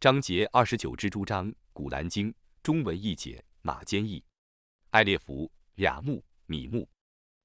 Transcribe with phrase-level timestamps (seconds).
[0.00, 4.24] 章节二十九蜘蛛章，古兰经中文译解马坚译，
[4.92, 6.88] 艾列弗雅木米木。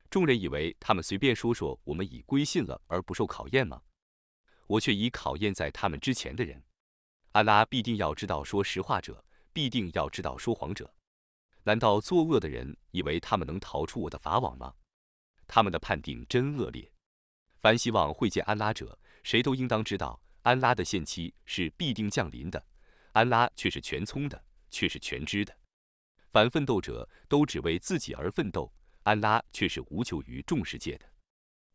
[0.09, 3.81] 众人以为他们随便说说我们已归信了而不受考验吗？
[4.67, 6.63] 我却已考验在他们之前的人。
[7.33, 10.95] 安拉必定要知道说实话者，必定要知道说谎者。
[11.63, 14.73] 难道作恶的人以为他们能逃出我的法网吗？
[15.45, 16.89] 他们的判定真恶劣。
[17.59, 20.21] 凡希望会见安拉者，谁都应当知道。
[20.45, 22.63] 安拉的限期是必定降临的，
[23.13, 25.51] 安拉却是全聪的，却是全知的。
[26.31, 28.71] 凡奋斗者都只为自己而奋斗，
[29.01, 31.05] 安拉却是无求于众世界的。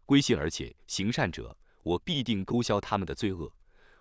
[0.06, 3.52] 归信而且行善者，我必定勾销他们的罪恶，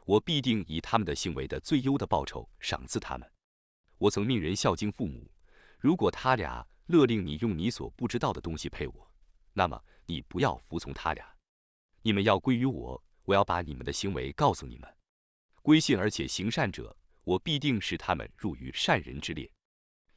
[0.05, 3.27] 我必定以他们的行为的最优的报酬赏赐他们。
[3.97, 5.31] 我曾命人孝敬父母，
[5.79, 9.11] 如果他俩勒令你用你所不知道的东西配我，
[9.51, 11.25] 那么你不要服从他俩，
[12.03, 13.03] 你们要归于我。
[13.29, 14.91] 我要把你们的行为告诉你们，
[15.61, 19.47] 归信而且行善者，我必定使他们入于善人之列。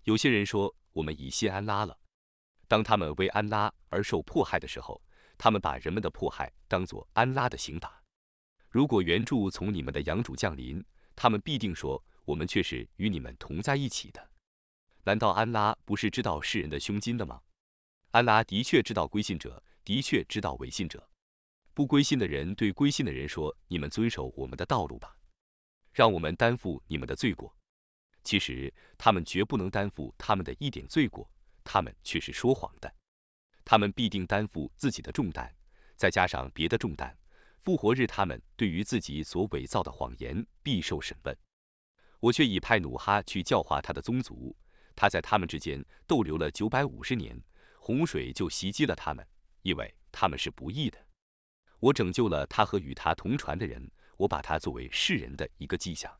[0.04, 1.98] 有些人说我们已信安拉了，
[2.66, 4.98] 当他们为安拉而受迫害的时候，
[5.36, 8.02] 他们把人们的迫害当作安拉的刑罚。
[8.70, 10.82] 如果援助从你们的养主降临，
[11.14, 14.30] 他们必定说我们却是与你们同在一起的。
[15.04, 17.42] 难道安拉不是知道世人的胸襟的吗？
[18.12, 21.10] 安拉的确知道归信者，的确知道违信者。
[21.74, 25.16] 不归信的人对归信的人说：“你们遵守我们的道路吧，
[25.92, 27.56] 让我们担负你们的罪过。”
[28.24, 31.28] 其实他们绝不能担负他们的一点罪过，
[31.64, 32.94] 他们却是说谎的。
[33.64, 35.52] 他们必定担负自己的重担，
[35.96, 37.16] 再加上别的重担。
[37.58, 41.36] 复活日，他们对于自己所伪造的谎言必受审问。
[42.20, 44.56] 我却已派努哈去教化他的宗族，
[44.94, 47.40] 他在他们之间逗留了九百五十年，
[47.78, 49.26] 洪水就袭击了他们，
[49.62, 50.98] 因为他们是不义的。
[51.82, 56.16] 我拯救了他和与他同船的人，我把他作为世人的一个迹象。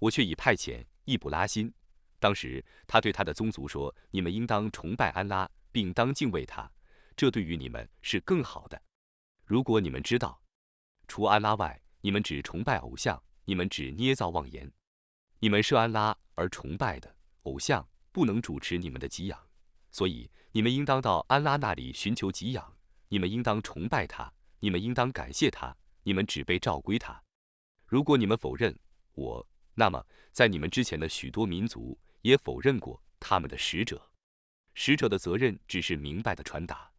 [0.00, 1.72] 我却已派遣易卜拉欣，
[2.18, 6.68] 当时他对他的宗族说：“你们应当崇拜安拉，并当敬畏他，
[7.14, 8.82] 这对于你们是更好的。
[9.44, 10.42] 如果你们知道，
[11.06, 14.72] 除安拉外，你们只崇拜偶像，你们只捏造妄言，
[15.38, 19.38] 你们设安拉而崇拜的偶像不能主持你们的给养，
[19.92, 22.76] 所以你们应当到安拉那里寻求给养，
[23.06, 27.22] 你们应当崇拜他。”你们应当感谢他，你们只被召归他。
[27.86, 28.78] 如果你们否认
[29.14, 34.10] 我，那么在你们之前的许多民族也否认过他们的使者。
[34.74, 36.90] 使者的责任只是明白的传达。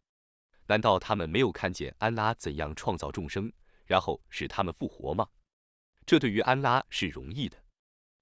[0.66, 3.52] 难道他们没有看见安拉怎样创造众生，
[3.86, 5.26] 然后使他们复活吗？
[6.04, 7.56] 这对于安拉是容易的。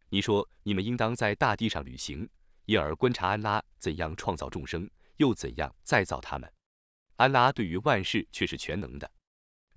[0.09, 2.28] 你说你们应当在大地上旅行，
[2.67, 6.53] 因而观察安拉怎样创造众生，又怎样再造他们。
[7.17, 9.11] 安拉对于万事却是全能的。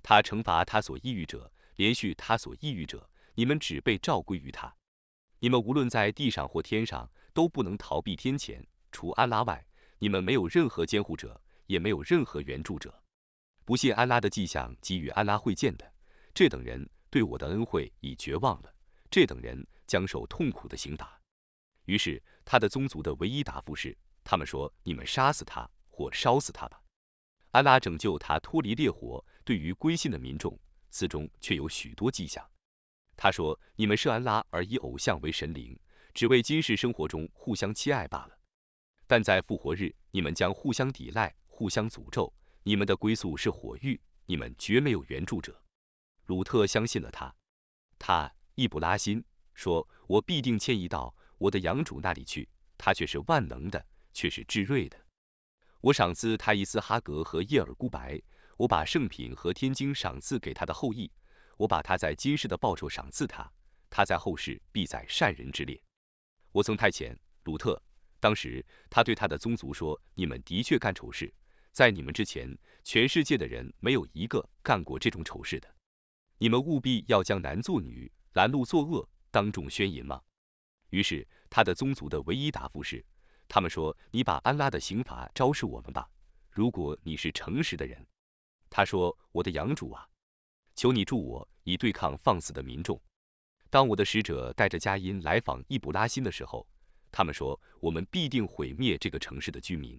[0.04, 3.10] 他惩罚他所抑郁者，连续他所抑郁者。
[3.36, 4.72] 你们只被召归于他。
[5.40, 8.62] 你们无论在地上或天上，都不能逃避天谴。
[8.92, 9.66] 除安拉外，
[9.98, 13.02] 你们没有任何监护者，也没有任何援助者。
[13.64, 15.92] 不信安拉的迹象给予安拉会见的，
[16.32, 18.72] 这等人对我的恩惠已绝望了。
[19.10, 21.18] 这等人将受痛苦的刑罚。
[21.86, 26.80] 于是他的宗族的唯一答复是：他们说，你们杀死他或烧死他吧。
[27.50, 30.58] 安拉拯救他脱离烈火，对于归信的民众，
[30.90, 32.44] 此中却有许多迹象。
[33.16, 35.78] 他说：“你们设安拉而以偶像为神灵，
[36.12, 38.38] 只为今世生活中互相亲爱罢了。
[39.06, 42.32] 但在复活日，你们将互相抵赖，互相诅咒。
[42.62, 45.62] 你们的归宿是火狱，你们绝没有援助者。”
[46.26, 47.32] 鲁特相信了他。
[47.98, 49.22] 他易卜拉欣
[49.52, 52.48] 说：“我必定迁移到我的养主那里去。
[52.76, 54.98] 他却是万能的，却是至睿的。”
[55.82, 58.20] 我赏赐他伊斯哈格和叶尔孤白，
[58.56, 61.10] 我把圣品和天经赏赐给他的后裔，
[61.56, 63.50] 我把他在今世的报酬赏赐他，
[63.90, 65.80] 他在后世必在善人之列。
[66.52, 67.82] 我曾派遣鲁特，
[68.20, 71.32] 当时他对他的宗族说：“你们的确干丑事，
[71.72, 75.68] 在你们之前，全世界的人没有一个干过这种丑事的。
[76.38, 80.22] 你们务必要将男做女，拦路作恶，当众宣淫吗？”
[80.90, 83.04] 于是他的宗族的唯一答复是。
[83.48, 86.08] 他们说：“你把安拉的刑罚昭示我们吧，
[86.50, 88.06] 如果你是诚实的人。”
[88.76, 90.04] 他说：“我的养主啊，
[90.74, 93.00] 求你助我，以对抗放肆的民众。
[93.70, 96.66] 当我的使者带着佳音来访易卜拉欣的时候，
[97.12, 99.96] 他们说：我们必定毁灭这个城市的居民。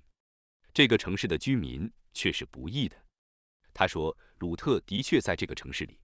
[0.73, 2.97] 这个城市的居民却是不义的。”
[3.73, 5.97] 他说：“鲁特的确在这个城市里。”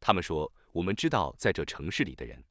[0.00, 2.42] 他们说：“我们知道在这城市里的人，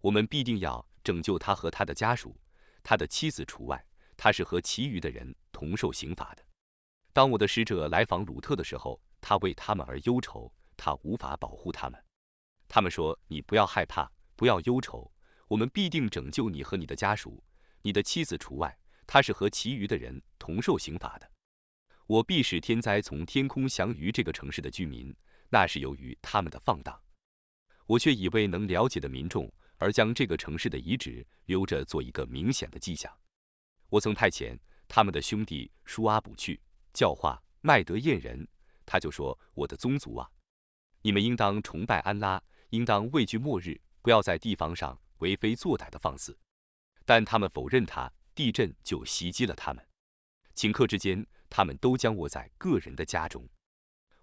[0.00, 2.34] 我们必定要拯救他和他的家属。”
[2.82, 6.45] 他的妻子除外，他是和其余的人同受刑罚的。
[7.16, 11.98] 当我的使者来访鲁特的时候，他为他们而忧愁，他无法保护他们。
[12.68, 15.10] 他们说：“你不要害怕，不要忧愁，
[15.48, 17.42] 我们必定拯救你和你的家属，
[17.80, 21.26] 你的妻子除外，她是和其余的人同受刑罚的。
[22.06, 25.16] 我必使天灾从天空降于这个城市的居民，
[25.48, 27.00] 那是由于他们的放荡。
[27.86, 33.10] 我却以为能了解的民众，而将这个城市的遗址留着做一个明显的迹象。
[33.88, 36.60] 我曾派遣他们的兄弟舒阿卜去
[36.96, 38.48] 教化麦德燕人，
[38.86, 40.30] 他就说：“我的宗族啊，
[41.02, 46.36] 你们应当崇拜安拉，应当畏惧末日，不要在地方上为非作歹的放肆。”
[47.04, 49.86] 但他们否认他，地震就袭击了他们。
[50.54, 51.24] 顷刻之间。
[51.48, 53.48] 他们都将卧在个人的家中。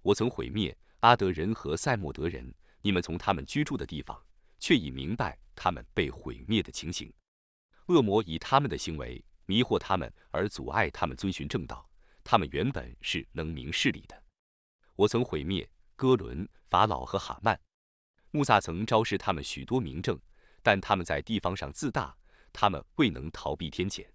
[0.01, 4.21] 我曾毁灭阿德人和塞莫德人，你们从他们居住的地方，
[4.59, 7.11] 却已明白他们被毁灭的情形。
[7.87, 11.89] 恶魔以他们的行为迷惑他们，而阻碍他们遵循正道。
[12.23, 14.23] 他们原本是能明事理的。
[14.95, 17.59] 我曾毁灭哥伦、法老和哈曼。
[18.31, 20.19] 穆萨曾昭示他们许多明证，
[20.61, 22.15] 但他们在地方上自大，
[22.51, 24.05] 他们未能逃避天谴。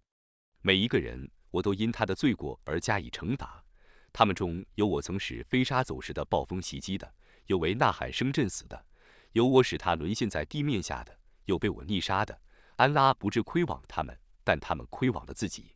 [0.63, 1.31] 每一个人。
[1.51, 3.65] 我都因他的罪过而加以惩罚。
[4.13, 7.15] 他们中有我曾使飞沙走石的暴风袭击的，
[7.47, 8.85] 有为呐喊声震死的，
[9.33, 12.39] 有我使他沦陷在地面下的，有被我溺杀的。
[12.77, 15.75] 安拉不致亏枉他们，但他们亏枉了自己。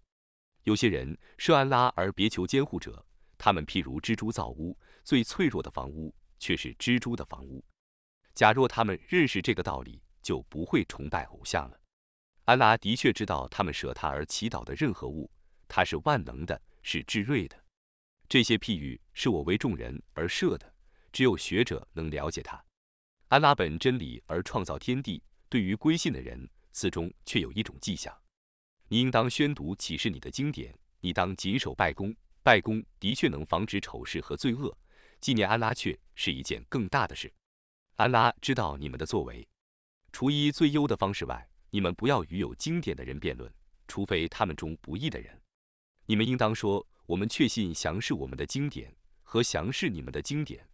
[0.64, 3.04] 有些人设安拉而别求监护者，
[3.36, 7.64] 他们譬如蜘蛛造屋，最脆弱的房屋却是蜘蛛的房屋。
[8.34, 11.80] 假若他们认识这个道理，就不会崇拜偶像了。
[12.44, 15.30] 安拉的确知道他们舍他而祈祷的任何物。
[15.68, 17.56] 他是万能的，是至睿的。
[18.28, 20.74] 这些譬喻是我为众人而设的，
[21.12, 22.62] 只有学者能了解他。
[23.28, 28.14] 安拉本真理而创造天地，对于归信的人，此中却有一种迹象。
[28.92, 32.14] 你应当宣读启示你的经典，你当谨守拜功。
[32.42, 34.76] 拜功的确能防止丑事和罪恶，
[35.18, 37.32] 纪念安拉却是一件更大的事。
[37.96, 39.48] 安拉知道你们的作为，
[40.12, 43.50] 除一最优的方式外，你们不要与有经典的人辩论，
[43.88, 45.40] 除非他们中不义的人。
[46.04, 50.68] 你们应当说：“我们确信降是我们的经典和降是你们的经典。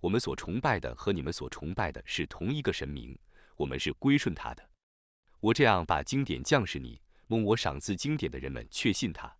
[0.00, 3.18] 我们所崇拜的和你们所崇拜的是同一个神明，
[3.56, 4.62] 我们是归顺他的。
[5.40, 7.00] 我这样把经典降示你，
[7.32, 9.34] 蒙我赏赐经典的人们确信他。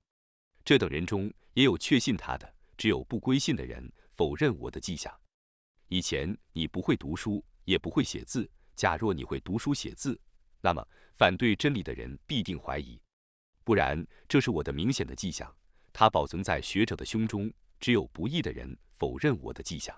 [0.65, 5.15] 这等人中也有确信他的，只有不归信的人否认我的迹象。
[5.89, 8.51] 以前你不会读书，也不会写字。
[8.75, 10.19] 假若你会读书写字，
[10.63, 10.83] 那么
[11.15, 12.99] 反对真理的人必定怀疑。”
[13.63, 15.55] 不然，这是我的明显的迹象。
[15.93, 17.53] 它保存在学者的胸中。
[17.83, 19.93] 只有不义的人否认我的迹象。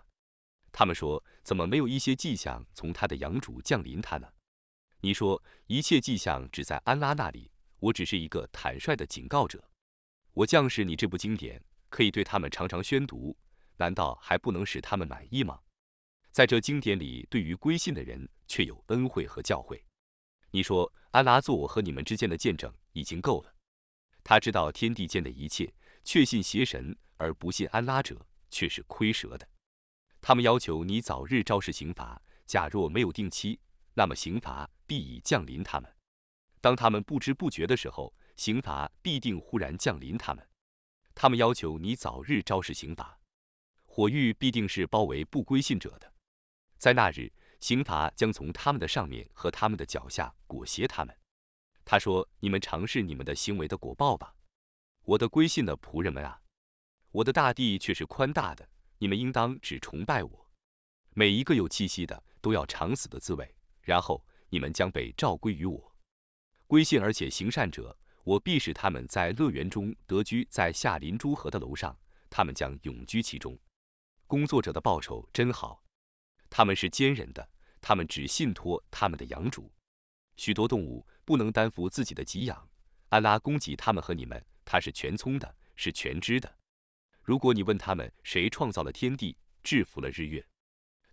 [0.73, 4.26] 他们说：“怎么没有一些迹象从他的养主降临他呢？”
[5.02, 9.71] 你说：“一切迹象只在安拉那里。”我只是一个坦率的警告者。
[10.32, 13.37] 我降示你这部经典，可以对他们常常宣读。
[13.76, 15.61] 难道还不能使他们满意吗？
[16.31, 19.81] 在这经典里，对于归信的人却有恩惠和教诲。
[20.50, 23.55] 你说：“安拉做我和你们之间的见证已经够了。”
[24.23, 25.73] 他知道天地间的一切，
[26.05, 29.49] 确信邪神而不信安拉者却是亏折的。
[30.21, 33.61] 他们要求你早日昭示刑罚，假若没有定期，
[33.94, 35.94] 那么刑罚必已降临他们。
[36.64, 40.49] 当他们不知不觉的时候，刑罚必定忽然降临他们。
[41.14, 43.20] 他们要求你早日昭示刑罚，
[43.84, 46.11] 火狱必定是包围不归信者的。
[46.78, 47.31] 在那日，
[47.61, 51.14] 刑罚将从他们的上面和他们的脚下裹挟他们。
[51.84, 54.35] 他说：“你们尝试你们的行为的果报吧，
[55.02, 56.40] 我的归信的仆人们啊！
[57.11, 58.66] 我的大地却是宽大的，
[58.97, 60.50] 你们应当只崇拜我。
[61.11, 65.93] 每一个有气息的都要尝死的滋味，然后你们将被召归于我。
[66.75, 71.97] 归信而且行善者，我必使他们在乐园中得居，在夏林诸河的楼上，
[72.28, 73.57] 他们将永居其中。
[74.26, 75.81] 工作者的报酬真好，
[76.50, 77.49] 他们是坚忍的，
[77.81, 79.71] 他们只信托他们的养主。
[80.37, 82.69] 许多动物。”不能担负自己的给养，
[83.09, 86.59] 安拉供给他们和你们，他是全聪的，是全知的。
[87.23, 90.45] 如果你问他们谁创造了天地，制服了日月，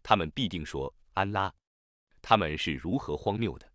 [0.02, 1.54] 他们必定说安拉。
[2.22, 3.71] 他们是如何荒谬的！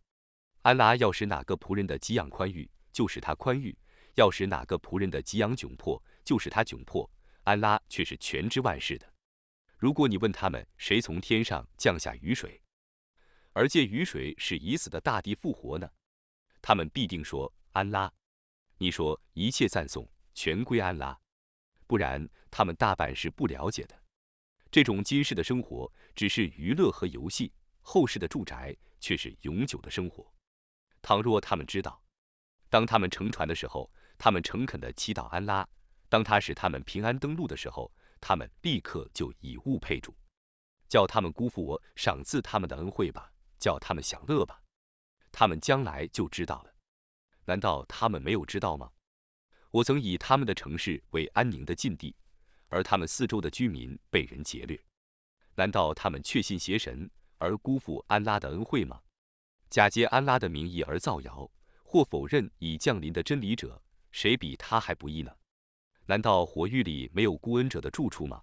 [0.67, 3.73] 安拉要使哪个仆人的给养宽裕，就使他宽裕；
[4.17, 7.09] 要使哪个仆人的给养窘迫，就使他窘迫。
[7.45, 9.07] 安拉却是全知万事的。
[9.79, 12.61] 如果你问他们谁从天上降下雨水，
[13.53, 15.89] 而借雨水使已死的大地复活呢？
[16.61, 18.13] 他们必定说安拉，
[18.79, 20.05] 你说一切赞颂
[20.35, 21.17] 全归安拉，
[21.87, 23.97] 不然他们大半是不了解的。
[24.73, 30.29] 这种今世的生活只是娱乐和游戏，后世的住宅却是永久的生活。
[31.07, 32.03] 倘若他们知道，
[32.69, 35.65] 当他们乘船的时候，他们诚恳地祈祷安拉；
[36.09, 40.13] 当他使他们平安登陆的时候，他们立刻就以物配主，
[40.89, 44.61] 叫他们辜负我赏赐他们的恩惠吧，叫他们享乐吧。
[45.31, 46.75] 他们将来就知道了。
[47.45, 48.91] 难道他们没有知道吗？
[49.71, 52.17] 我曾以他们的城市为安宁的禁地，
[52.67, 54.85] 而他们四周的居民被人劫掠。
[55.55, 57.09] 难道他们确信邪神
[57.39, 59.03] 而辜负安拉的恩惠吗？
[59.69, 61.51] 假借安拉的名义而造谣，
[61.83, 65.33] 或否认已降临的真理者，谁比他还不易呢？
[66.07, 68.43] 难道火狱里没有孤恩者的住处吗？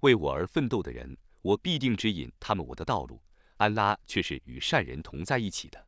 [0.00, 3.22] 为我而奋斗的人，我必定指引他们我的道路。
[3.58, 5.86] 安拉却是与善人同在一起的。